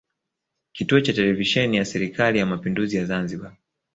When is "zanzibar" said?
3.05-3.55